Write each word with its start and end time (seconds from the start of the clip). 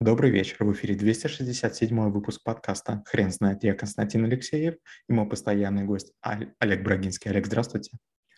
Добрый 0.00 0.30
вечер. 0.30 0.58
В 0.60 0.72
эфире 0.74 0.94
267 0.94 2.10
выпуск 2.10 2.44
подкаста 2.44 3.02
«Хрен 3.06 3.32
знает». 3.32 3.64
Я 3.64 3.74
Константин 3.74 4.26
Алексеев 4.26 4.76
и 5.08 5.12
мой 5.12 5.28
постоянный 5.28 5.82
гость 5.82 6.12
Олег 6.20 6.84
Брагинский. 6.84 7.32
Олег, 7.32 7.46
здравствуйте. 7.46 7.90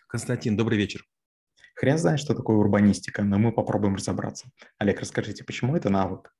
Константин, 0.07 0.57
добрый 0.57 0.79
вечер. 0.79 1.05
Хрен 1.75 1.99
знает, 1.99 2.19
что 2.19 2.33
такое 2.33 2.57
урбанистика, 2.57 3.21
но 3.21 3.37
мы 3.37 3.51
попробуем 3.51 3.93
разобраться. 3.93 4.49
Олег, 4.79 5.01
расскажите, 5.01 5.43
почему 5.43 5.75
это 5.75 5.91
навык? 5.91 6.33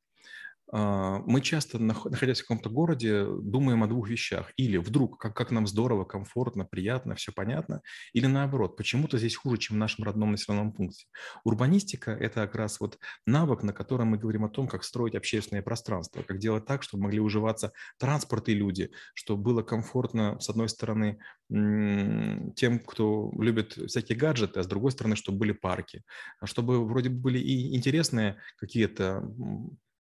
А, 0.72 1.20
мы 1.26 1.42
часто, 1.42 1.80
находясь 1.80 2.40
в 2.40 2.44
каком-то 2.44 2.70
городе, 2.70 3.26
думаем 3.26 3.84
о 3.84 3.88
двух 3.88 4.10
вещах. 4.10 4.52
Или 4.56 4.78
вдруг, 4.78 5.20
как, 5.20 5.36
как 5.36 5.52
нам 5.52 5.68
здорово, 5.68 6.06
комфортно, 6.06 6.66
приятно, 6.66 7.16
все 7.16 7.32
понятно. 7.34 7.82
Или 8.14 8.28
наоборот, 8.28 8.78
почему-то 8.78 9.18
здесь 9.18 9.36
хуже, 9.36 9.58
чем 9.58 9.76
в 9.76 9.80
нашем 9.80 10.06
родном 10.06 10.32
населенном 10.32 10.72
пункте. 10.72 11.06
Урбанистика– 11.44 12.12
это 12.20 12.42
как 12.42 12.56
раз 12.56 12.80
вот 12.80 12.98
навык, 13.26 13.64
на 13.64 13.74
котором 13.74 14.10
мы 14.10 14.18
говорим 14.18 14.46
о 14.46 14.50
том, 14.50 14.68
как 14.68 14.84
строить 14.84 15.16
общественное 15.16 15.62
пространство, 15.62 16.24
как 16.24 16.40
делать 16.40 16.66
так, 16.66 16.84
чтобы 16.84 17.04
могли 17.04 17.20
уживаться 17.20 17.74
транспорт 18.00 18.48
и 18.50 18.54
люди, 18.54 18.92
чтобы 19.14 19.44
было 19.44 19.64
комфортно, 19.64 20.40
с 20.40 20.50
одной 20.50 20.70
стороны, 20.70 21.20
тем, 21.50 22.80
кто 22.80 23.30
любит 23.38 23.74
всякие 23.74 24.18
гаджеты, 24.18 24.62
а 24.62 24.64
с 24.64 24.68
другой 24.68 24.92
стороны, 24.92 25.18
чтобы 25.18 25.40
были 25.40 25.52
парки, 25.52 26.04
а 26.40 26.48
чтобы 26.48 26.86
вроде 26.86 27.10
бы 27.10 27.20
были 27.20 27.40
и 27.40 27.76
интересные 27.76 28.38
какие-то 28.58 29.22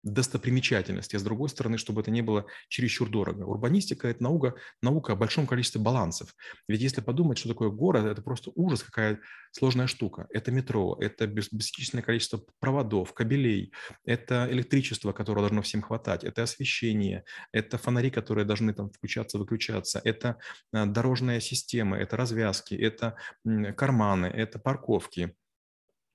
достопримечательности, 0.03 1.15
а 1.15 1.19
с 1.19 1.23
другой 1.23 1.49
стороны, 1.49 1.77
чтобы 1.77 2.01
это 2.01 2.11
не 2.11 2.21
было 2.21 2.45
чересчур 2.69 3.09
дорого. 3.09 3.43
Урбанистика– 3.43 4.07
это 4.09 4.23
наука, 4.23 4.55
наука 4.81 5.13
о 5.13 5.15
большом 5.15 5.47
количестве 5.47 5.81
балансов. 5.81 6.35
Ведь 6.67 6.81
если 6.81 7.01
подумать, 7.01 7.37
что 7.37 7.49
такое 7.49 7.69
город, 7.69 8.05
это 8.05 8.21
просто 8.21 8.51
ужас, 8.55 8.83
какая 8.83 9.19
сложная 9.51 9.87
штука. 9.87 10.27
Это 10.29 10.51
метро, 10.51 10.97
это 10.99 11.27
бесчисленное 11.27 12.03
количество 12.03 12.43
проводов, 12.59 13.13
кабелей, 13.13 13.73
это 14.05 14.47
электричество, 14.49 15.11
которое 15.11 15.41
должно 15.41 15.61
всем 15.61 15.81
хватать, 15.81 16.23
это 16.23 16.43
освещение, 16.43 17.23
это 17.51 17.77
фонари, 17.77 18.09
которые 18.09 18.45
должны 18.45 18.73
там 18.73 18.89
включаться, 18.89 19.37
выключаться, 19.37 20.01
это 20.03 20.37
а, 20.73 20.85
дорожная 20.85 21.39
система, 21.39 21.97
это 21.97 22.17
развязки, 22.17 22.73
это 22.73 23.17
карманы, 23.75 24.27
это 24.27 24.57
парковки, 24.57 25.35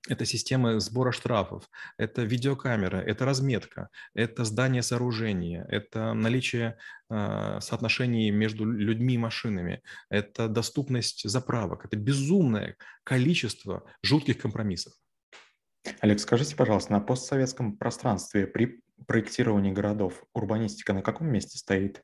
это 0.07 0.25
система 0.25 0.79
сбора 0.79 1.11
штрафов, 1.11 1.69
это 1.97 2.23
видеокамера, 2.23 2.97
это 2.97 3.25
разметка, 3.25 3.89
это 4.13 4.43
здание 4.43 4.81
сооружения, 4.81 5.65
это 5.69 6.13
наличие 6.13 6.77
э, 7.09 7.59
соотношений 7.61 8.31
между 8.31 8.65
людьми 8.65 9.15
и 9.15 9.17
машинами, 9.17 9.81
это 10.09 10.47
доступность 10.47 11.29
заправок, 11.29 11.85
это 11.85 11.97
безумное 11.97 12.75
количество 13.03 13.83
жутких 14.01 14.37
компромиссов. 14.37 14.93
Олег, 16.01 16.19
скажите, 16.19 16.55
пожалуйста, 16.55 16.93
на 16.93 16.99
постсоветском 16.99 17.77
пространстве 17.77 18.47
при 18.47 18.81
проектировании 19.05 19.71
городов 19.71 20.23
урбанистика 20.33 20.93
на 20.93 21.01
каком 21.01 21.27
месте 21.27 21.57
стоит? 21.57 22.03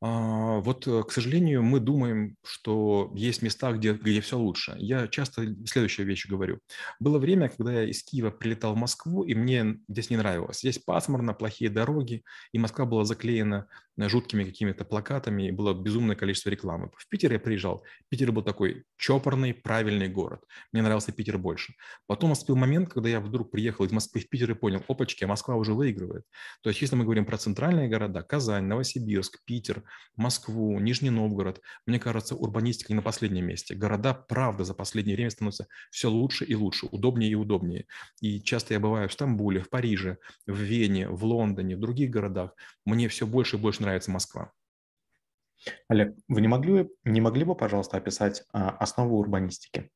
А, 0.00 0.60
вот, 0.60 0.86
э, 0.86 1.02
к 1.02 1.10
сожалению, 1.10 1.62
мы 1.64 1.80
думаем, 1.80 2.36
что 2.44 3.10
есть 3.16 3.42
места, 3.42 3.72
где, 3.72 3.94
где 3.94 4.20
все 4.20 4.38
лучше. 4.38 4.76
Я 4.78 5.08
часто 5.08 5.44
следующую 5.66 6.06
вещь 6.06 6.26
говорю. 6.28 6.60
Было 7.00 7.18
время, 7.18 7.48
когда 7.48 7.72
я 7.72 7.84
из 7.84 8.04
Киева 8.04 8.30
прилетал 8.30 8.74
в 8.74 8.78
Москву, 8.78 9.24
и 9.24 9.34
мне 9.34 9.80
здесь 9.88 10.10
не 10.10 10.16
нравилось. 10.16 10.60
Здесь 10.60 10.78
пасмурно, 10.78 11.34
плохие 11.34 11.68
дороги, 11.68 12.22
и 12.52 12.58
Москва 12.58 12.84
была 12.84 13.04
заклеена 13.04 13.66
жуткими 14.06 14.44
какими-то 14.44 14.84
плакатами, 14.84 15.48
и 15.48 15.50
было 15.50 15.74
безумное 15.74 16.14
количество 16.14 16.50
рекламы. 16.50 16.90
В 16.96 17.08
Питер 17.08 17.32
я 17.32 17.40
приезжал. 17.40 17.82
Питер 18.08 18.30
был 18.30 18.42
такой 18.42 18.84
чопорный, 18.96 19.52
правильный 19.52 20.08
город. 20.08 20.44
Мне 20.72 20.82
нравился 20.82 21.10
Питер 21.10 21.38
больше. 21.38 21.74
Потом 22.06 22.30
наступил 22.30 22.54
момент, 22.56 22.90
когда 22.90 23.08
я 23.08 23.20
вдруг 23.20 23.50
приехал 23.50 23.84
из 23.84 23.90
Москвы 23.90 24.20
в 24.20 24.28
Питер 24.28 24.52
и 24.52 24.54
понял, 24.54 24.84
опачки, 24.88 25.24
а 25.24 25.26
Москва 25.26 25.56
уже 25.56 25.74
выигрывает. 25.74 26.24
То 26.62 26.70
есть, 26.70 26.80
если 26.80 26.94
мы 26.94 27.04
говорим 27.04 27.24
про 27.24 27.38
центральные 27.38 27.88
города, 27.88 28.22
Казань, 28.22 28.64
Новосибирск, 28.64 29.40
Питер, 29.44 29.82
Москву, 30.14 30.78
Нижний 30.78 31.10
Новгород, 31.10 31.60
мне 31.86 31.98
кажется, 31.98 32.36
урбанистика 32.36 32.92
не 32.92 32.96
на 32.96 33.02
последнем 33.02 33.46
месте. 33.46 33.74
Города, 33.74 34.14
правда, 34.14 34.64
за 34.64 34.74
последнее 34.74 35.16
время 35.16 35.30
становятся 35.30 35.66
все 35.90 36.08
лучше 36.08 36.44
и 36.44 36.54
лучше, 36.54 36.86
удобнее 36.86 37.30
и 37.30 37.34
удобнее. 37.34 37.86
И 38.20 38.40
часто 38.40 38.74
я 38.74 38.80
бываю 38.80 39.08
в 39.08 39.12
Стамбуле, 39.12 39.60
в 39.60 39.70
Париже, 39.70 40.18
в 40.46 40.56
Вене, 40.56 41.08
в 41.08 41.24
Лондоне, 41.24 41.76
в 41.76 41.80
других 41.80 42.10
городах. 42.10 42.54
Мне 42.84 43.08
все 43.08 43.26
больше 43.26 43.56
и 43.56 43.58
больше 43.58 43.82
Москва. 44.08 44.52
Олег, 45.88 46.16
вы 46.28 46.40
не 46.40 46.48
могли, 46.48 46.88
не 47.04 47.20
могли 47.20 47.44
бы, 47.44 47.54
пожалуйста, 47.54 47.96
описать 47.96 48.44
а, 48.52 48.70
основу 48.70 49.18
урбанистики? 49.18 49.90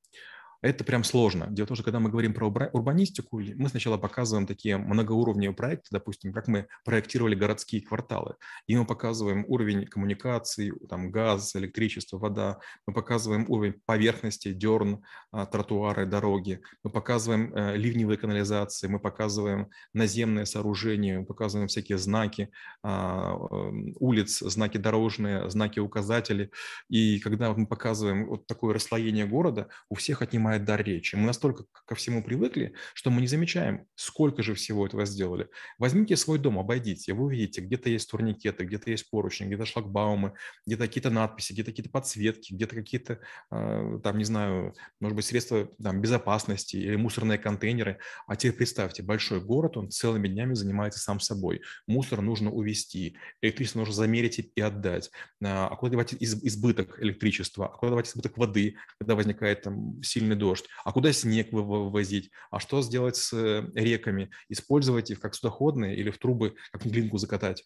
Это 0.63 0.85
прям 0.85 1.03
сложно. 1.03 1.49
Дело 1.51 1.67
в 1.67 1.69
том, 1.69 1.75
что 1.75 1.85
когда 1.85 1.99
мы 1.99 2.09
говорим 2.09 2.33
про 2.35 2.47
урбанистику, 2.47 3.41
мы 3.41 3.69
сначала 3.69 3.99
показываем 3.99 4.47
такие 4.47 4.77
многоуровневые 4.77 5.57
проекты, 5.57 5.89
допустим, 5.91 6.33
как 6.33 6.47
мы 6.47 6.69
проектировали 6.85 7.35
городские 7.35 7.83
кварталы. 7.83 8.37
И 8.69 8.77
мы 8.77 8.87
показываем 8.87 9.45
уровень 9.49 9.87
коммуникаций, 9.87 10.73
там 10.89 11.11
газ, 11.11 11.57
электричество, 11.57 12.19
вода. 12.19 12.61
Мы 12.87 12.95
показываем 12.95 13.45
уровень 13.49 13.75
поверхности, 13.85 14.53
дерн, 14.53 15.03
а, 15.33 15.47
тротуары, 15.47 16.07
дороги. 16.07 16.61
Мы 16.85 16.91
показываем 16.91 17.53
э, 17.55 17.77
ливневые 17.77 18.17
канализации, 18.17 18.87
мы 18.87 19.01
показываем 19.01 19.69
наземные 19.93 20.47
сооружения, 20.47 21.19
мы 21.19 21.27
показываем 21.27 21.67
всякие 21.67 21.99
знаки 21.99 22.51
а, 22.85 23.33
эм, 23.51 23.95
улиц, 23.99 24.39
знаки 24.39 24.77
дорожные, 24.77 25.51
знаки 25.51 25.81
указатели. 25.81 26.53
И 26.89 27.19
когда 27.19 27.53
мы 27.53 27.67
показываем 27.67 28.29
вот 28.29 28.47
такое 28.47 28.75
расслоение 28.75 29.27
города, 29.27 29.67
у 29.89 29.97
всех 29.97 30.23
отнимает 30.23 30.52
отнимает 30.53 30.65
дар 30.65 30.83
речи. 30.83 31.17
Мы 31.17 31.27
настолько 31.27 31.65
ко 31.87 31.95
всему 31.95 32.23
привыкли, 32.23 32.75
что 32.95 33.11
мы 33.11 33.21
не 33.21 33.27
замечаем, 33.27 33.87
сколько 33.95 34.43
же 34.43 34.55
всего 34.55 34.87
этого 34.87 35.05
сделали. 35.07 35.49
Возьмите 35.79 36.17
свой 36.17 36.39
дом, 36.39 36.59
обойдите, 36.59 37.13
вы 37.15 37.25
увидите, 37.25 37.61
где-то 37.61 37.91
есть 37.91 38.11
турникеты, 38.11 38.65
где-то 38.65 38.91
есть 38.91 39.11
поручни, 39.11 39.47
где-то 39.47 39.67
шлагбаумы, 39.67 40.35
где-то 40.67 40.87
какие-то 40.87 41.11
надписи, 41.11 41.53
где-то 41.53 41.71
какие-то 41.71 41.91
подсветки, 41.91 42.53
где-то 42.55 42.77
какие-то, 42.77 43.19
а, 43.51 43.99
там, 44.01 44.19
не 44.19 44.25
знаю, 44.25 44.75
может 45.01 45.17
быть, 45.17 45.25
средства 45.25 45.69
там, 45.83 46.01
безопасности 46.01 46.77
или 46.77 46.97
мусорные 46.97 47.39
контейнеры. 47.39 47.99
А 48.27 48.37
теперь 48.37 48.57
представьте, 48.57 49.03
большой 49.03 49.41
город, 49.41 49.77
он 49.77 49.91
целыми 49.91 50.29
днями 50.29 50.55
занимается 50.55 51.01
сам 51.01 51.21
собой. 51.21 51.63
Мусор 51.87 52.21
нужно 52.21 52.51
увезти, 52.51 53.17
электричество 53.41 53.81
нужно 53.81 53.95
замерить 53.95 54.39
и 54.55 54.61
отдать. 54.61 55.11
А, 55.43 55.69
а 55.69 55.77
куда 55.77 55.93
девать 55.93 56.15
избыток 56.21 57.01
электричества? 57.03 57.67
А 57.67 57.77
куда 57.77 57.91
девать 57.93 58.09
избыток 58.09 58.39
воды, 58.39 58.77
когда 58.99 59.15
возникает 59.15 59.63
там 59.63 60.03
сильный 60.03 60.37
дождь, 60.43 60.67
а 60.85 60.93
куда 60.93 61.13
снег 61.13 61.53
вывозить, 61.53 62.31
а 62.51 62.59
что 62.59 62.83
сделать 62.83 63.17
с 63.17 63.33
э, 63.33 63.65
реками, 63.75 64.31
использовать 64.49 65.11
их 65.11 65.21
как 65.21 65.35
судоходные 65.35 65.97
или 65.97 66.11
в 66.11 66.19
трубы, 66.19 66.57
как 66.73 66.85
глинку 66.85 67.19
закатать. 67.19 67.65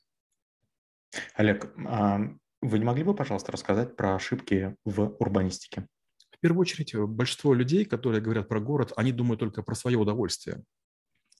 Олег, 1.34 1.72
вы 1.76 2.78
не 2.78 2.84
могли 2.84 3.04
бы, 3.04 3.14
пожалуйста, 3.14 3.52
рассказать 3.52 3.96
про 3.96 4.16
ошибки 4.16 4.76
в 4.84 5.16
урбанистике? 5.18 5.86
В 6.32 6.40
первую 6.40 6.60
очередь, 6.62 6.94
большинство 6.94 7.54
людей, 7.54 7.84
которые 7.84 8.20
говорят 8.20 8.48
про 8.48 8.60
город, 8.60 8.92
они 8.96 9.12
думают 9.12 9.40
только 9.40 9.62
про 9.62 9.74
свое 9.74 9.96
удовольствие. 9.96 10.62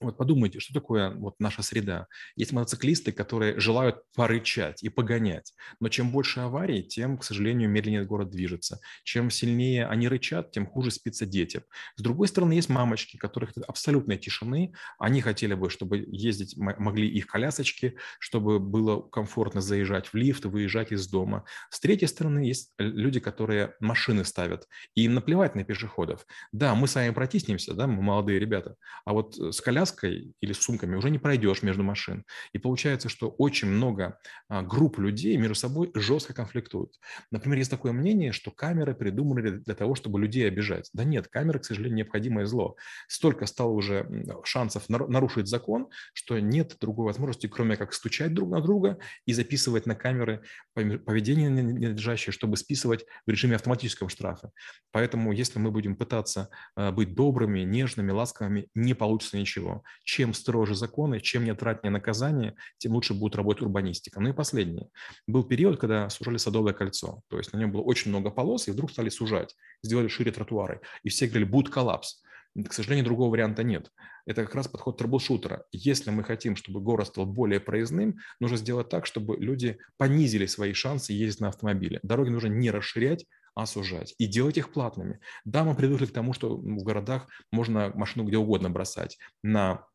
Вот 0.00 0.18
подумайте, 0.18 0.60
что 0.60 0.74
такое 0.74 1.10
вот 1.10 1.36
наша 1.38 1.62
среда. 1.62 2.06
Есть 2.36 2.52
мотоциклисты, 2.52 3.12
которые 3.12 3.58
желают 3.58 4.02
порычать 4.14 4.82
и 4.82 4.90
погонять, 4.90 5.54
но 5.80 5.88
чем 5.88 6.10
больше 6.10 6.40
аварий, 6.40 6.82
тем, 6.82 7.16
к 7.16 7.24
сожалению, 7.24 7.70
медленнее 7.70 8.04
город 8.04 8.30
движется. 8.30 8.80
Чем 9.04 9.30
сильнее 9.30 9.86
они 9.86 10.08
рычат, 10.08 10.50
тем 10.50 10.66
хуже 10.66 10.90
спится 10.90 11.24
детям. 11.24 11.62
С 11.96 12.02
другой 12.02 12.28
стороны, 12.28 12.52
есть 12.52 12.68
мамочки, 12.68 13.16
которых 13.16 13.52
абсолютной 13.66 14.18
тишины. 14.18 14.74
Они 14.98 15.22
хотели 15.22 15.54
бы, 15.54 15.70
чтобы 15.70 16.04
ездить 16.08 16.56
могли 16.56 17.08
их 17.08 17.26
колясочки, 17.26 17.96
чтобы 18.18 18.60
было 18.60 19.00
комфортно 19.00 19.60
заезжать 19.62 20.08
в 20.08 20.14
лифт, 20.14 20.44
выезжать 20.44 20.92
из 20.92 21.08
дома. 21.08 21.44
С 21.70 21.80
третьей 21.80 22.08
стороны, 22.08 22.40
есть 22.40 22.72
люди, 22.78 23.18
которые 23.18 23.74
машины 23.80 24.24
ставят, 24.24 24.68
и 24.94 25.04
им 25.04 25.14
наплевать 25.14 25.54
на 25.54 25.64
пешеходов. 25.64 26.26
Да, 26.52 26.74
мы 26.74 26.86
с 26.86 26.94
вами 26.94 27.10
протиснемся, 27.10 27.74
да, 27.74 27.86
мы 27.86 28.02
молодые 28.02 28.38
ребята, 28.38 28.76
а 29.04 29.12
вот 29.12 29.36
с 29.36 29.60
коляской 29.60 29.85
коляской 29.86 30.34
или 30.40 30.52
сумками 30.52 30.96
уже 30.96 31.10
не 31.10 31.18
пройдешь 31.18 31.62
между 31.62 31.82
машин. 31.82 32.24
И 32.52 32.58
получается, 32.58 33.08
что 33.08 33.28
очень 33.28 33.68
много 33.68 34.18
а, 34.48 34.62
групп 34.62 34.98
людей 34.98 35.36
между 35.36 35.54
собой 35.54 35.90
жестко 35.94 36.34
конфликтуют. 36.34 36.94
Например, 37.30 37.58
есть 37.58 37.70
такое 37.70 37.92
мнение, 37.92 38.32
что 38.32 38.50
камеры 38.50 38.94
придумали 38.94 39.58
для 39.58 39.74
того, 39.74 39.94
чтобы 39.94 40.20
людей 40.20 40.46
обижать. 40.48 40.90
Да 40.92 41.04
нет, 41.04 41.28
камеры, 41.28 41.58
к 41.58 41.64
сожалению, 41.64 41.96
необходимое 41.96 42.46
зло. 42.46 42.76
Столько 43.08 43.46
стало 43.46 43.70
уже 43.70 44.06
шансов 44.44 44.88
нарушить 44.88 45.48
закон, 45.48 45.88
что 46.12 46.38
нет 46.38 46.76
другой 46.80 47.06
возможности, 47.06 47.46
кроме 47.46 47.76
как 47.76 47.92
стучать 47.92 48.34
друг 48.34 48.50
на 48.50 48.60
друга 48.60 48.98
и 49.26 49.32
записывать 49.32 49.86
на 49.86 49.94
камеры 49.94 50.42
поведение 50.74 51.50
ненадлежащее, 51.50 52.32
чтобы 52.32 52.56
списывать 52.56 53.04
в 53.26 53.30
режиме 53.30 53.56
автоматического 53.56 54.08
штрафа. 54.08 54.50
Поэтому, 54.92 55.32
если 55.32 55.58
мы 55.58 55.70
будем 55.70 55.96
пытаться 55.96 56.48
а, 56.74 56.92
быть 56.92 57.14
добрыми, 57.14 57.60
нежными, 57.60 58.10
ласковыми, 58.12 58.68
не 58.74 58.94
получится 58.94 59.36
ничего. 59.36 59.75
Чем 60.04 60.34
строже 60.34 60.74
законы, 60.74 61.20
чем 61.20 61.44
неотвратнее 61.44 61.90
наказание, 61.90 62.54
тем 62.78 62.92
лучше 62.92 63.14
будет 63.14 63.36
работать 63.36 63.62
урбанистика. 63.62 64.20
Ну 64.20 64.30
и 64.30 64.32
последнее. 64.32 64.88
Был 65.26 65.44
период, 65.44 65.78
когда 65.78 66.08
сужали 66.10 66.36
Садовое 66.36 66.72
кольцо. 66.72 67.22
То 67.28 67.38
есть 67.38 67.52
на 67.52 67.58
нем 67.58 67.72
было 67.72 67.82
очень 67.82 68.10
много 68.10 68.30
полос, 68.30 68.68
и 68.68 68.70
вдруг 68.70 68.90
стали 68.90 69.08
сужать, 69.08 69.56
сделали 69.82 70.08
шире 70.08 70.32
тротуары. 70.32 70.80
И 71.02 71.08
все 71.08 71.26
говорили, 71.26 71.48
будет 71.48 71.72
коллапс. 71.72 72.22
к 72.68 72.72
сожалению, 72.72 73.04
другого 73.04 73.30
варианта 73.30 73.62
нет. 73.62 73.90
Это 74.26 74.44
как 74.44 74.54
раз 74.56 74.66
подход 74.66 74.98
трэблшутера. 74.98 75.64
Если 75.72 76.10
мы 76.10 76.24
хотим, 76.24 76.56
чтобы 76.56 76.80
город 76.80 77.06
стал 77.06 77.26
более 77.26 77.60
проездным, 77.60 78.16
нужно 78.40 78.56
сделать 78.56 78.88
так, 78.88 79.06
чтобы 79.06 79.36
люди 79.36 79.78
понизили 79.98 80.46
свои 80.46 80.72
шансы 80.72 81.12
ездить 81.12 81.40
на 81.40 81.48
автомобиле. 81.48 82.00
Дороги 82.02 82.30
нужно 82.30 82.48
не 82.48 82.70
расширять, 82.70 83.24
а 83.56 83.66
сужать. 83.66 84.14
И 84.18 84.26
делать 84.26 84.58
их 84.58 84.70
платными. 84.70 85.18
Да, 85.44 85.64
мы 85.64 85.74
привыкли 85.74 86.06
к 86.06 86.12
тому, 86.12 86.34
что 86.34 86.56
в 86.56 86.84
городах 86.84 87.26
можно 87.50 87.90
машину 87.94 88.26
где 88.26 88.36
угодно 88.36 88.70
бросать. 88.70 89.18
На 89.42 89.86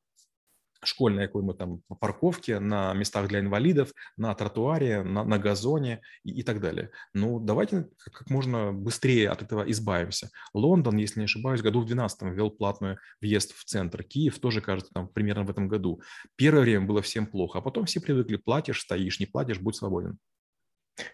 школьной 0.83 1.27
какой-нибудь 1.27 1.59
там 1.59 1.81
парковке, 1.99 2.59
на 2.59 2.91
местах 2.95 3.27
для 3.27 3.39
инвалидов, 3.39 3.93
на 4.17 4.33
тротуаре, 4.33 5.03
на, 5.03 5.23
на 5.23 5.37
газоне 5.37 6.01
и, 6.23 6.39
и 6.39 6.43
так 6.43 6.59
далее. 6.59 6.89
Ну, 7.13 7.39
давайте 7.39 7.87
как, 7.99 8.13
как 8.13 8.29
можно 8.31 8.73
быстрее 8.73 9.29
от 9.29 9.43
этого 9.43 9.69
избавимся. 9.69 10.31
Лондон, 10.55 10.97
если 10.97 11.19
не 11.19 11.25
ошибаюсь, 11.25 11.61
году 11.61 11.81
в 11.81 11.85
12 11.85 12.23
ввел 12.33 12.49
платный 12.49 12.97
въезд 13.21 13.53
в 13.53 13.63
центр. 13.65 14.01
Киев 14.03 14.39
тоже, 14.39 14.61
кажется, 14.61 14.91
там 14.91 15.07
примерно 15.07 15.43
в 15.43 15.51
этом 15.51 15.67
году. 15.67 16.01
Первое 16.35 16.63
время 16.63 16.87
было 16.87 17.03
всем 17.03 17.27
плохо, 17.27 17.59
а 17.59 17.61
потом 17.61 17.85
все 17.85 18.01
привыкли, 18.01 18.37
платишь, 18.37 18.81
стоишь, 18.81 19.19
не 19.19 19.27
платишь, 19.27 19.59
будь 19.59 19.75
свободен. 19.75 20.17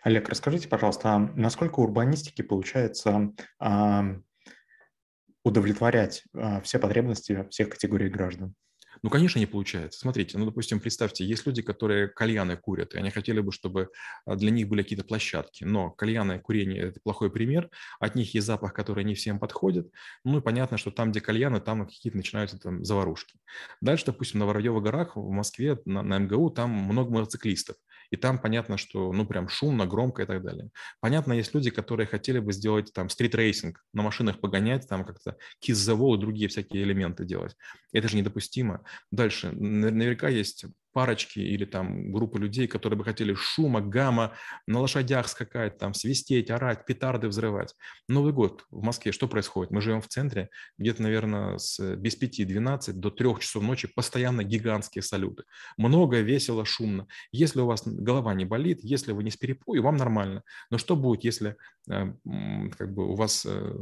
Олег, 0.01 0.29
расскажите, 0.29 0.67
пожалуйста, 0.67 1.09
а 1.09 1.19
насколько 1.35 1.79
урбанистики 1.79 2.41
получается 2.41 3.33
а, 3.59 4.05
удовлетворять 5.43 6.23
а, 6.33 6.61
все 6.61 6.79
потребности 6.79 7.47
всех 7.49 7.69
категорий 7.69 8.09
граждан? 8.09 8.55
Ну, 9.03 9.09
конечно, 9.09 9.39
не 9.39 9.45
получается. 9.45 9.99
Смотрите, 9.99 10.37
ну, 10.37 10.45
допустим, 10.45 10.79
представьте, 10.79 11.25
есть 11.25 11.45
люди, 11.45 11.61
которые 11.61 12.07
кальяны 12.07 12.57
курят, 12.57 12.95
и 12.95 12.97
они 12.97 13.11
хотели 13.11 13.39
бы, 13.39 13.51
чтобы 13.51 13.89
для 14.25 14.51
них 14.51 14.67
были 14.67 14.81
какие-то 14.81 15.05
площадки. 15.05 15.63
Но 15.63 15.91
кальяны, 15.91 16.39
курение– 16.39 16.81
это 16.83 16.99
плохой 16.99 17.31
пример. 17.31 17.69
От 17.99 18.15
них 18.15 18.33
есть 18.33 18.47
запах, 18.47 18.73
который 18.73 19.03
не 19.03 19.13
всем 19.13 19.39
подходит. 19.39 19.91
Ну, 20.23 20.39
и 20.39 20.41
понятно, 20.41 20.77
что 20.77 20.91
там, 20.91 21.11
где 21.11 21.21
кальяны, 21.21 21.59
там 21.59 21.85
какие-то 21.85 22.17
начинаются 22.17 22.57
там 22.59 22.83
заварушки. 22.83 23.39
Дальше, 23.81 24.05
допустим, 24.07 24.39
на 24.39 24.45
Воробьевых 24.45 24.83
горах 24.83 25.15
в 25.15 25.29
Москве, 25.29 25.79
на, 25.85 26.01
на 26.01 26.19
МГУ, 26.19 26.49
там 26.49 26.71
много 26.71 27.11
мотоциклистов. 27.11 27.75
И 28.11 28.17
там 28.17 28.39
понятно, 28.39 28.77
что, 28.77 29.11
ну, 29.11 29.25
прям 29.25 29.49
шумно, 29.49 29.85
громко 29.85 30.23
и 30.23 30.25
так 30.25 30.43
далее. 30.43 30.69
Понятно, 30.99 31.33
есть 31.33 31.53
люди, 31.53 31.69
которые 31.69 32.07
хотели 32.07 32.39
бы 32.39 32.53
сделать 32.53 32.93
там 32.93 33.09
стрит-рейсинг, 33.09 33.83
на 33.93 34.03
машинах 34.03 34.39
погонять, 34.39 34.87
там 34.87 35.05
как-то 35.05 35.37
киз-завол 35.59 36.15
и 36.15 36.19
другие 36.19 36.47
всякие 36.47 36.83
элементы 36.83 37.25
делать. 37.25 37.55
Это 37.91 38.07
же 38.07 38.17
недопустимо. 38.17 38.83
Дальше. 39.11 39.51
Наверняка 39.51 40.29
есть 40.29 40.65
парочки 40.97 41.37
или 41.37 41.63
там 41.63 42.11
группы 42.11 42.39
людей, 42.39 42.67
которые 42.67 42.97
бы 42.97 43.03
хотели 43.03 43.35
шума, 43.35 43.81
гама, 43.81 44.33
на 44.65 44.79
лошадях 44.79 45.27
скакать, 45.27 45.77
там 45.77 45.93
свистеть, 45.93 46.49
орать, 46.49 46.87
петарды 46.87 47.27
взрывать. 47.27 47.75
Новый 48.07 48.33
год 48.33 48.65
в 48.71 48.81
Москве, 48.81 49.11
что 49.11 49.27
происходит? 49.27 49.69
Мы 49.69 49.79
живем 49.79 50.01
в 50.01 50.07
центре, 50.07 50.49
где-то, 50.79 51.03
наверное, 51.03 51.59
с 51.59 51.95
без 51.97 52.15
пяти 52.15 52.45
12 52.45 52.99
до 52.99 53.11
3 53.11 53.39
часов 53.39 53.61
ночи 53.61 53.87
постоянно 53.87 54.43
гигантские 54.43 55.03
салюты. 55.03 55.43
Много, 55.77 56.21
весело, 56.21 56.65
шумно. 56.65 57.05
Если 57.31 57.61
у 57.61 57.67
вас 57.67 57.83
голова 57.85 58.33
не 58.33 58.45
болит, 58.45 58.79
если 58.81 59.11
вы 59.11 59.23
не 59.23 59.29
с 59.29 59.37
перепою, 59.37 59.83
вам 59.83 59.97
нормально. 59.97 60.41
Но 60.71 60.79
что 60.79 60.95
будет, 60.95 61.23
если 61.23 61.57
э, 61.91 62.05
как 62.75 62.91
бы 62.91 63.11
у 63.11 63.13
вас 63.13 63.45
э, 63.45 63.73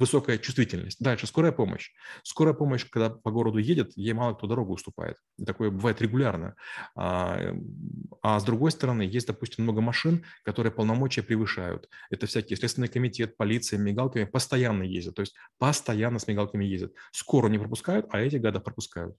высокая 0.00 0.38
чувствительность? 0.38 0.98
Дальше, 0.98 1.28
скорая 1.28 1.52
помощь. 1.52 1.92
Скорая 2.24 2.54
помощь, 2.54 2.84
когда 2.90 3.10
по 3.10 3.30
городу 3.30 3.58
едет, 3.58 3.92
ей 3.94 4.14
мало 4.14 4.34
кто 4.34 4.48
дорогу 4.48 4.72
уступает. 4.72 5.18
И 5.38 5.44
такое 5.44 5.70
бывает 5.70 6.02
регулярно. 6.02 6.55
А, 6.94 7.38
эм, 7.38 8.08
а 8.22 8.38
с 8.38 8.44
другой 8.44 8.70
стороны, 8.70 9.02
есть, 9.02 9.26
допустим, 9.26 9.64
много 9.64 9.80
машин, 9.80 10.24
которые 10.42 10.72
полномочия 10.72 11.22
превышают. 11.22 11.88
Это 12.10 12.26
всякие 12.26 12.56
Следственный 12.56 12.88
комитет, 12.88 13.36
полиция, 13.36 13.78
мигалками 13.78 14.24
постоянно 14.24 14.82
ездят. 14.82 15.14
То 15.14 15.20
есть 15.20 15.34
постоянно 15.58 16.18
с 16.18 16.26
мигалками 16.26 16.64
ездят. 16.64 16.92
Скоро 17.12 17.48
не 17.48 17.58
пропускают, 17.58 18.06
а 18.10 18.20
эти 18.20 18.36
года 18.36 18.60
пропускают. 18.60 19.16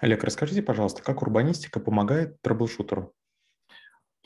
Олег, 0.00 0.24
расскажите, 0.24 0.62
пожалуйста, 0.62 1.02
как 1.02 1.22
урбанистика 1.22 1.80
помогает 1.80 2.40
трэблшутеру? 2.40 3.14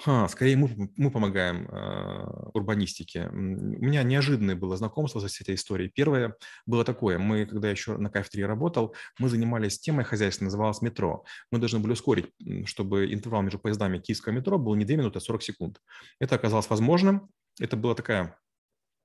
Ха, 0.02 0.26
скорее 0.29 0.56
мы, 0.56 0.91
мы 0.97 1.11
помогаем 1.11 1.69
э, 1.69 2.50
урбанистике. 2.55 3.29
У 3.29 3.37
меня 3.37 4.02
неожиданное 4.02 4.56
было 4.56 4.75
знакомство 4.79 5.20
с 5.20 5.41
этой 5.43 5.56
историей. 5.56 5.91
Первое 5.94 6.37
было 6.64 6.85
такое. 6.85 7.19
Мы, 7.19 7.44
когда 7.44 7.70
еще 7.70 7.99
на 7.99 8.08
кафедре 8.08 8.47
работал, 8.47 8.94
мы 9.19 9.29
занимались 9.29 9.79
темой 9.79 10.06
хозяйства, 10.06 10.44
называлась 10.44 10.81
метро. 10.81 11.25
Мы 11.50 11.58
должны 11.58 11.81
были 11.81 11.93
ускорить, 11.93 12.32
чтобы 12.64 13.12
интервал 13.12 13.43
между 13.43 13.58
поездами 13.58 13.99
киевского 13.99 14.32
метро 14.32 14.58
был 14.58 14.75
не 14.75 14.87
2 14.87 14.97
минуты, 14.97 15.19
а 15.19 15.20
40 15.20 15.43
секунд. 15.43 15.82
Это 16.19 16.37
оказалось 16.37 16.70
возможным. 16.70 17.29
Это 17.58 17.76
была 17.76 17.94
такая 17.94 18.38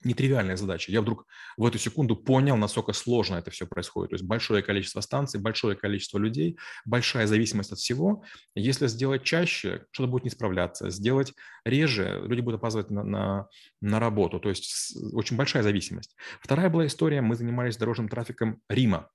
нетривиальная 0.06 0.56
задача. 0.56 0.92
Я 0.92 1.02
вдруг 1.02 1.26
в 1.58 1.66
эту 1.66 1.78
секунду 1.78 2.16
понял, 2.16 2.56
насколько 2.56 2.94
сложно 2.94 3.36
это 3.36 3.52
все 3.52 3.68
происходит. 3.68 4.12
То 4.12 4.16
есть 4.16 4.26
большое 4.26 4.64
количество 4.64 5.02
станций, 5.02 5.40
большое 5.40 5.76
количество 5.76 6.18
людей, 6.18 6.58
большая 6.86 7.28
зависимость 7.28 7.72
от 7.72 7.80
всего. 7.80 8.24
Если 8.56 8.88
сделать 8.88 9.24
чаще, 9.24 9.86
что-то 9.92 10.10
будет 10.10 10.24
не 10.24 10.30
справляться. 10.30 10.90
Сделать 10.90 11.34
реже, 11.66 12.22
люди 12.26 12.42
будут 12.42 12.60
опаздывать 12.60 12.92
на, 12.92 13.04
на, 13.04 13.48
на 13.82 14.00
работу. 14.00 14.40
То 14.40 14.50
есть 14.50 14.96
очень 15.14 15.36
большая 15.36 15.64
зависимость. 15.64 16.16
Вторая 16.40 16.70
была 16.70 16.86
история, 16.86 17.22
мы 17.22 17.36
занимались 17.36 17.78
дорожным 17.78 18.08
трафиком 18.08 18.62
Рима 18.70 19.10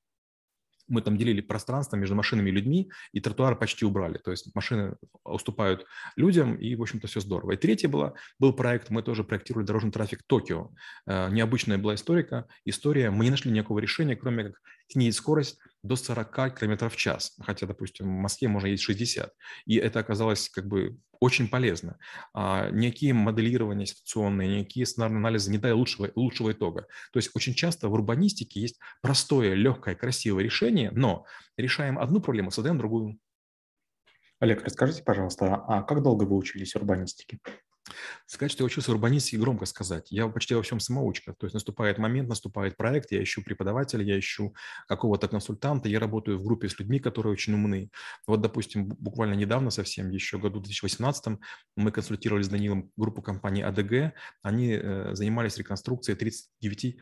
мы 0.90 1.02
там 1.02 1.16
делили 1.16 1.40
пространство 1.40 1.96
между 1.96 2.14
машинами 2.14 2.50
и 2.50 2.52
людьми, 2.52 2.90
и 3.12 3.20
тротуар 3.20 3.56
почти 3.56 3.84
убрали. 3.84 4.18
То 4.18 4.30
есть 4.30 4.54
машины 4.54 4.96
уступают 5.24 5.86
людям, 6.16 6.56
и, 6.56 6.74
в 6.74 6.82
общем-то, 6.82 7.06
все 7.06 7.20
здорово. 7.20 7.52
И 7.52 7.56
третье 7.56 7.88
было, 7.88 8.14
был 8.38 8.52
проект, 8.52 8.90
мы 8.90 9.02
тоже 9.02 9.24
проектировали 9.24 9.66
дорожный 9.66 9.92
трафик 9.92 10.22
Токио. 10.24 10.70
Э, 11.06 11.30
необычная 11.30 11.78
была 11.78 11.94
историка, 11.94 12.46
история. 12.64 13.10
Мы 13.10 13.24
не 13.24 13.30
нашли 13.30 13.50
никакого 13.50 13.78
решения, 13.78 14.16
кроме 14.16 14.44
как 14.44 14.60
снизить 14.88 15.16
скорость 15.16 15.58
до 15.82 15.96
40 15.96 16.58
км 16.58 16.88
в 16.88 16.96
час, 16.96 17.36
хотя, 17.40 17.66
допустим, 17.66 18.06
в 18.06 18.20
Москве 18.20 18.48
можно 18.48 18.66
ездить 18.66 18.84
60. 18.84 19.32
И 19.66 19.76
это 19.76 20.00
оказалось 20.00 20.48
как 20.48 20.66
бы 20.66 20.98
очень 21.20 21.48
полезно. 21.48 21.98
А 22.34 22.70
никакие 22.70 23.12
моделирования 23.12 23.86
ситуационные, 23.86 24.60
никакие 24.60 24.86
сценарные 24.86 25.18
анализы 25.18 25.50
не 25.50 25.58
дали 25.58 25.72
лучшего, 25.72 26.10
лучшего 26.14 26.52
итога. 26.52 26.86
То 27.12 27.18
есть 27.18 27.30
очень 27.34 27.54
часто 27.54 27.88
в 27.88 27.92
урбанистике 27.92 28.60
есть 28.60 28.78
простое, 29.02 29.54
легкое, 29.54 29.94
красивое 29.94 30.42
решение, 30.42 30.90
но 30.92 31.24
решаем 31.56 31.98
одну 31.98 32.20
проблему, 32.20 32.50
создаем 32.50 32.78
другую. 32.78 33.18
Олег, 34.38 34.64
расскажите, 34.64 35.02
пожалуйста, 35.02 35.56
а 35.66 35.82
как 35.82 36.02
долго 36.02 36.24
вы 36.24 36.36
учились 36.36 36.74
урбанистике? 36.74 37.38
Сказать, 38.26 38.52
что 38.52 38.62
я 38.62 38.66
учился 38.66 38.90
в 38.90 38.94
урбанистике, 38.94 39.38
громко 39.38 39.66
сказать. 39.66 40.10
Я 40.10 40.28
почти 40.28 40.54
во 40.54 40.62
всем 40.62 40.80
самоучка. 40.80 41.34
То 41.34 41.46
есть 41.46 41.54
наступает 41.54 41.98
момент, 41.98 42.28
наступает 42.28 42.76
проект, 42.76 43.12
я 43.12 43.22
ищу 43.22 43.42
преподавателя, 43.42 44.04
я 44.04 44.18
ищу 44.18 44.54
какого-то 44.88 45.28
консультанта, 45.28 45.88
я 45.88 46.00
работаю 46.00 46.38
в 46.38 46.44
группе 46.44 46.68
с 46.68 46.78
людьми, 46.78 46.98
которые 47.00 47.32
очень 47.32 47.54
умны. 47.54 47.90
Вот, 48.26 48.40
допустим, 48.40 48.88
буквально 48.88 49.34
недавно 49.34 49.70
совсем, 49.70 50.10
еще 50.10 50.38
году 50.38 50.60
2018, 50.60 51.38
мы 51.76 51.92
консультировали 51.92 52.42
с 52.42 52.48
Данилом 52.48 52.90
группу 52.96 53.22
компании 53.22 53.62
АДГ. 53.62 54.14
Они 54.42 54.72
э, 54.72 55.14
занимались 55.14 55.56
реконструкцией 55.58 56.16
39 56.16 56.96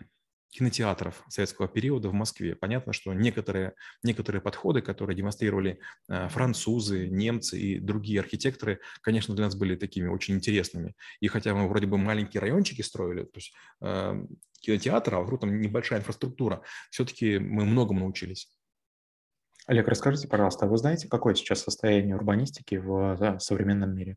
кинотеатров 0.50 1.23
советского 1.28 1.69
периода 1.69 2.09
в 2.09 2.14
Москве. 2.14 2.57
Понятно, 2.57 2.93
что 2.93 3.12
некоторые, 3.12 3.75
некоторые 4.02 4.40
подходы, 4.40 4.81
которые 4.81 5.17
демонстрировали 5.17 5.81
э, 6.09 6.28
французы, 6.28 7.09
немцы 7.09 7.59
и 7.59 7.78
другие 7.78 8.21
архитекторы, 8.21 8.81
конечно, 9.02 9.35
для 9.35 9.47
нас 9.47 9.55
были 9.55 9.76
такими 9.76 10.09
очень 10.09 10.35
интересными. 10.35 10.95
И 11.21 11.28
хотя 11.28 11.55
мы 11.55 11.69
вроде 11.69 11.87
бы 11.87 11.99
маленькие 11.99 12.40
райончики 12.40 12.83
строили, 12.83 13.25
то 13.25 13.37
есть 13.37 13.52
э, 13.83 14.25
кинотеатр, 14.61 15.14
а 15.14 15.21
вокруг 15.21 15.40
там 15.40 15.61
небольшая 15.61 16.00
инфраструктура, 16.00 16.62
все-таки 16.90 17.38
мы 17.38 17.64
многому 17.64 18.00
научились. 18.00 18.50
Олег, 19.67 19.87
расскажите, 19.87 20.28
пожалуйста, 20.28 20.67
вы 20.67 20.78
знаете, 20.78 21.09
какое 21.09 21.35
сейчас 21.35 21.62
состояние 21.62 22.17
урбанистики 22.17 22.76
в 22.76 23.38
современном 23.38 23.95
мире? 23.95 24.17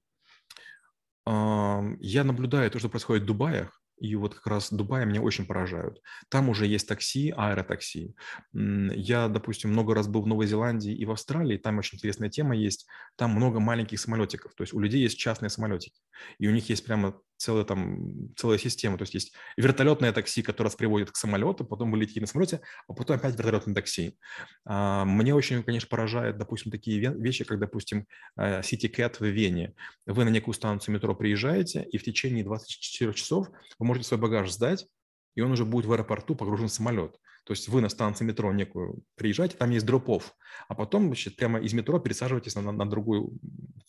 Я 1.26 2.24
наблюдаю 2.24 2.72
то, 2.72 2.80
что 2.80 2.88
происходит 2.88 3.24
в 3.24 3.28
Дубаях, 3.28 3.81
и 4.02 4.16
вот 4.16 4.34
как 4.34 4.48
раз 4.48 4.72
Дубай 4.72 5.06
меня 5.06 5.22
очень 5.22 5.46
поражают. 5.46 6.02
Там 6.30 6.50
уже 6.50 6.66
есть 6.66 6.88
такси, 6.88 7.34
аэротакси. 7.36 8.16
Я, 8.54 9.28
допустим, 9.28 9.70
много 9.72 9.94
раз 9.94 10.08
был 10.08 10.24
в 10.24 10.28
Новой 10.28 10.48
Зеландии 10.48 10.94
и 10.94 11.06
в 11.06 11.12
Австралии, 11.12 11.58
там 11.58 11.78
очень 11.78 11.98
интересная 11.98 12.30
тема 12.30 12.56
есть. 12.56 12.88
Там 13.16 13.32
много 13.32 13.60
маленьких 13.60 14.00
самолетиков, 14.00 14.56
то 14.56 14.64
есть 14.64 14.74
у 14.74 14.80
людей 14.80 15.02
есть 15.02 15.20
частные 15.20 15.50
самолетики. 15.50 16.02
И 16.40 16.48
у 16.48 16.52
них 16.52 16.68
есть 16.70 16.84
прямо 16.84 17.20
целая, 17.42 17.66
там, 17.66 18.34
целая 18.36 18.58
система. 18.58 18.98
То 18.98 19.04
есть 19.04 19.14
есть 19.16 19.34
вертолетное 19.58 20.14
такси, 20.14 20.44
которое 20.44 20.70
вас 20.70 20.76
приводит 20.76 21.12
к 21.12 21.16
самолету, 21.16 21.66
потом 21.66 21.92
вы 21.92 21.98
летите 21.98 22.22
на 22.22 22.28
самолете, 22.28 22.62
а 22.88 22.94
потом 22.94 23.18
опять 23.18 23.34
вертолетное 23.38 23.74
такси. 23.74 24.18
А, 24.66 25.06
мне 25.06 25.34
очень, 25.34 25.64
конечно, 25.64 25.90
поражает, 25.90 26.38
допустим, 26.38 26.72
такие 26.72 27.00
вещи, 27.00 27.44
как, 27.44 27.60
допустим, 27.60 28.06
э, 28.38 28.62
CityCat 28.62 29.18
в 29.20 29.26
Вене. 29.26 29.74
Вы 30.06 30.24
на 30.24 30.30
некую 30.30 30.54
станцию 30.54 30.96
метро 30.96 31.16
приезжаете, 31.16 31.84
и 31.92 31.98
в 31.98 32.04
течение 32.04 32.44
24 32.44 33.14
часов 33.14 33.50
вы 33.80 33.86
можете 33.86 34.08
свой 34.08 34.20
багаж 34.20 34.52
сдать, 34.52 34.86
и 35.36 35.42
он 35.42 35.52
уже 35.52 35.66
будет 35.66 35.86
в 35.86 35.94
аэропорту 35.94 36.36
погружен 36.36 36.68
в 36.68 36.74
самолет. 36.74 37.20
То 37.44 37.54
есть 37.54 37.68
вы 37.70 37.82
на 37.82 37.90
станции 37.90 38.24
метро 38.24 38.52
некую 38.54 39.04
приезжаете, 39.16 39.58
там 39.58 39.72
есть 39.72 39.86
дропов, 39.86 40.36
а 40.68 40.76
потом 40.76 41.08
значит, 41.08 41.36
прямо 41.36 41.60
из 41.60 41.74
метро 41.74 42.00
пересаживаетесь 42.00 42.56
на, 42.56 42.62
на, 42.62 42.72
на 42.72 42.90
другую 42.90 43.40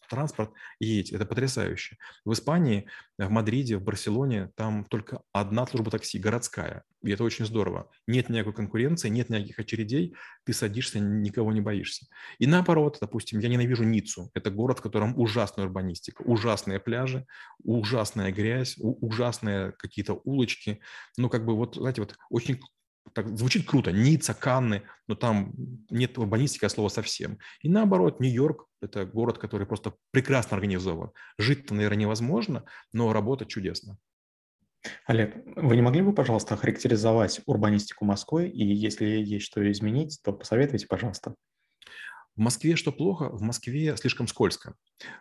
транспорт 0.09 0.53
и 0.79 0.87
едете. 0.87 1.17
Это 1.17 1.27
потрясающе. 1.27 1.97
В 2.25 2.33
Испании, 2.33 2.87
в 3.19 3.29
Мадриде, 3.31 3.77
в 3.77 3.83
Барселоне 3.83 4.51
там 4.57 4.85
только 4.85 5.23
одна 5.33 5.67
служба 5.67 5.91
такси, 5.91 6.19
городская. 6.19 6.85
И 7.03 7.11
это 7.11 7.25
очень 7.25 7.47
здорово. 7.47 7.91
Нет 8.07 8.29
никакой 8.29 8.53
конкуренции, 8.53 9.09
нет 9.09 9.29
никаких 9.29 9.59
очередей, 9.59 10.15
ты 10.45 10.53
садишься, 10.53 11.01
никого 11.01 11.53
не 11.53 11.61
боишься. 11.61 12.07
И 12.39 12.47
наоборот, 12.47 12.99
допустим, 13.01 13.41
я 13.41 13.49
ненавижу 13.49 13.85
Ниццу. 13.85 14.31
Это 14.35 14.51
город, 14.51 14.79
в 14.79 14.83
котором 14.83 15.19
ужасная 15.19 15.65
урбанистика, 15.65 16.23
ужасные 16.23 16.79
пляжи, 16.79 17.27
ужасная 17.65 18.33
грязь, 18.33 18.77
ужасные 18.79 19.73
какие-то 19.73 20.21
улочки. 20.25 20.81
Ну, 21.17 21.29
как 21.29 21.45
бы 21.45 21.57
вот, 21.57 21.75
знаете, 21.75 22.03
вот 22.03 22.17
очень 22.31 22.61
так 23.15 23.37
звучит 23.37 23.69
круто, 23.69 23.91
Ницца, 23.91 24.33
Канны, 24.33 24.83
но 25.09 25.15
там 25.17 25.53
нет 25.91 26.17
урбанистики 26.19 26.65
от 26.65 26.73
слова 26.73 26.89
совсем. 26.89 27.39
И 27.61 27.69
наоборот, 27.69 28.21
Нью-Йорк– 28.21 28.67
это 28.81 29.05
город, 29.05 29.39
который 29.39 29.67
просто 29.67 29.95
прекрасно 30.13 30.57
организован. 30.57 31.11
Жить-то, 31.37 31.75
наверное, 31.75 31.99
невозможно, 31.99 32.65
но 32.93 33.13
работать 33.13 33.49
чудесно. 33.49 33.99
Олег, 35.07 35.37
вы 35.57 35.77
не 35.77 35.83
могли 35.83 36.03
бы, 36.03 36.13
пожалуйста, 36.13 36.57
характеризовать 36.57 37.41
урбанистику 37.47 38.05
Москвы, 38.05 38.49
и 38.49 38.65
если 38.65 39.05
есть 39.07 39.47
что 39.47 39.71
изменить, 39.71 40.21
то 40.25 40.33
посоветуйте, 40.33 40.87
пожалуйста. 40.87 41.35
В 42.37 42.41
Москве 42.41 42.77
что 42.77 42.93
плохо? 42.93 43.29
В 43.29 43.43
Москве 43.43 43.95
слишком 43.97 44.27
скользко. 44.27 44.75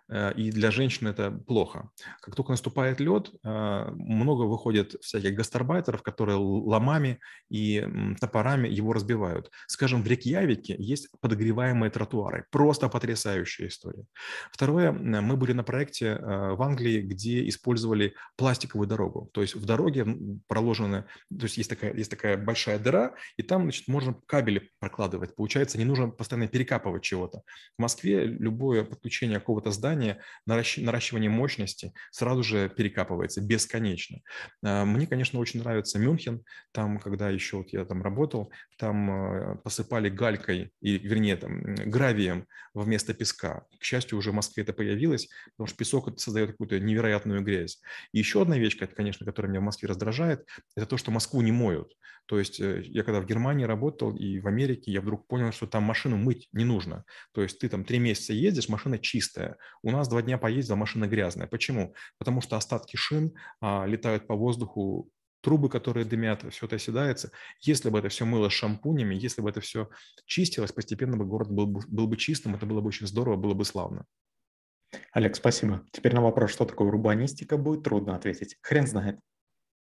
Э, 0.10 0.34
и 0.34 0.50
для 0.50 0.72
женщин 0.72 1.08
это 1.08 1.32
плохо. 1.32 1.90
Как 2.22 2.36
только 2.36 2.52
наступает 2.52 3.02
лед, 3.02 3.32
э, 3.44 3.92
много 3.92 4.44
выходит 4.44 4.96
всяких 5.02 5.36
гастарбайтеров, 5.36 6.04
которые 6.04 6.38
ломами 6.38 7.20
и 7.50 7.86
топорами 8.20 8.70
его 8.70 8.94
разбивают. 8.94 9.52
Скажем, 9.68 10.04
в 10.04 10.08
Рекьявике 10.08 10.76
есть 10.80 11.10
подогреваемые 11.20 11.90
тротуары. 11.92 12.46
Просто 12.50 12.88
потрясающая 12.88 13.68
история. 13.68 14.06
Второе, 14.52 14.92
мы 14.92 15.36
были 15.36 15.52
на 15.52 15.64
проекте 15.64 16.06
э, 16.06 16.56
в 16.56 16.62
Англии, 16.62 17.02
где 17.02 17.48
использовали 17.50 18.14
пластиковую 18.38 18.88
дорогу. 18.88 19.30
То 19.34 19.42
есть 19.42 19.56
в 19.56 19.66
дороге 19.66 20.06
проложены, 20.48 21.06
то 21.30 21.44
есть 21.44 21.58
есть 21.58 21.70
такая, 21.70 21.94
есть 21.94 22.10
такая 22.10 22.38
большая 22.38 22.80
дыра, 22.80 23.16
и 23.36 23.44
там 23.44 23.64
значит, 23.64 23.90
можно 23.90 24.16
кабели 24.28 24.70
прокладывать. 24.80 25.36
Получается, 25.36 25.78
не 25.78 25.86
нужно 25.86 26.10
постоянно 26.10 26.48
перекапывать 26.48 27.01
чего-то. 27.02 27.44
В 27.78 27.82
Москве 27.82 28.26
любое 28.26 28.84
подключение 28.84 29.40
какого-то 29.40 29.72
здания, 29.72 30.22
наращивание 30.46 31.30
мощности 31.30 31.94
сразу 32.12 32.44
же 32.44 32.70
перекапывается 32.70 33.42
бесконечно. 33.42 34.20
А, 34.64 34.86
мне, 34.86 35.08
конечно, 35.08 35.40
очень 35.40 35.62
нравится 35.62 36.00
Мюнхен. 36.00 36.44
Там, 36.72 37.00
когда 37.00 37.30
еще 37.30 37.58
вот 37.58 37.70
я 37.70 37.86
там 37.86 38.02
работал, 38.02 38.52
там 38.78 39.12
а, 39.12 39.56
посыпали 39.56 40.10
галькой, 40.10 40.72
и, 40.82 40.98
вернее, 40.98 41.38
там, 41.38 41.76
гравием 41.76 42.48
вместо 42.74 43.14
песка. 43.14 43.66
К 43.80 43.84
счастью, 43.84 44.18
уже 44.18 44.32
в 44.32 44.36
Москве 44.36 44.64
это 44.64 44.74
появилось, 44.74 45.30
потому 45.58 45.68
что 45.68 45.78
песок 45.78 46.20
создает 46.20 46.52
какую-то 46.52 46.80
невероятную 46.80 47.42
грязь. 47.42 47.82
И 48.12 48.20
еще 48.20 48.42
одна 48.42 48.58
вещь, 48.58 48.78
конечно, 48.96 49.26
которая 49.26 49.50
меня 49.50 49.62
в 49.62 49.66
Москве 49.66 49.90
раздражает, 49.90 50.48
это 50.76 50.86
то, 50.86 50.98
что 50.98 51.12
Москву 51.12 51.42
не 51.42 51.52
моют. 51.52 51.94
То 52.32 52.40
есть 52.40 52.62
э, 52.62 52.82
я 52.86 53.04
когда 53.04 53.20
в 53.20 53.26
Германии 53.26 53.66
работал 53.66 54.16
и 54.16 54.40
в 54.40 54.48
Америке, 54.48 54.90
я 54.90 55.02
вдруг 55.02 55.28
понял, 55.28 55.52
что 55.52 55.68
там 55.68 55.84
машину 55.84 56.16
мыть 56.16 56.48
не 56.54 56.64
нужно. 56.64 57.04
То 57.34 57.42
есть 57.42 57.60
ты 57.60 57.68
там 57.68 57.84
три 57.84 58.00
месяца 58.00 58.32
ездишь, 58.32 58.70
машина 58.70 59.00
чистая. 59.00 59.58
У 59.84 59.92
нас 59.92 60.08
два 60.08 60.22
дня 60.22 60.38
поездил, 60.38 60.78
машина 60.78 61.10
грязная. 61.10 61.48
Почему? 61.48 61.94
Потому 62.18 62.40
что 62.40 62.56
остатки 62.56 62.96
шин 62.96 63.34
а, 63.60 63.86
летают 63.86 64.28
по 64.28 64.36
воздуху, 64.36 65.10
трубы, 65.42 65.68
которые 65.68 66.06
дымят, 66.06 66.46
все 66.54 66.68
это 66.68 66.78
оседается. 66.78 67.34
Если 67.60 67.90
бы 67.90 68.00
это 68.00 68.08
все 68.08 68.24
мыло 68.24 68.50
шампунями, 68.50 69.14
если 69.14 69.42
бы 69.42 69.50
это 69.50 69.60
все 69.60 69.90
чистилось, 70.26 70.72
постепенно 70.72 71.18
бы 71.18 71.26
город 71.26 71.52
был 71.52 71.68
бы, 71.68 71.82
был 71.90 72.08
бы 72.08 72.16
чистым, 72.16 72.56
это 72.56 72.66
было 72.66 72.80
бы 72.80 72.88
очень 72.88 73.08
здорово, 73.08 73.36
было 73.36 73.56
бы 73.56 73.66
славно. 73.66 74.06
Олег, 75.12 75.36
спасибо. 75.36 75.86
Теперь 75.92 76.16
на 76.16 76.22
вопрос, 76.22 76.52
что 76.52 76.64
такое 76.64 76.88
урбанистика, 76.88 77.58
будет 77.58 77.84
трудно 77.84 78.16
ответить. 78.16 78.58
Хрен 78.62 78.88
знает. 78.88 79.20